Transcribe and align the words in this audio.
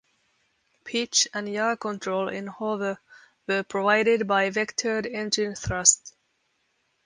Pitch 0.83 1.27
and 1.31 1.47
yaw 1.47 1.75
control 1.75 2.27
in 2.27 2.47
hover 2.47 2.97
were 3.45 3.61
provided 3.61 4.27
by 4.27 4.49
vectored 4.49 5.05
engine 5.05 5.53
thrust. 5.53 6.15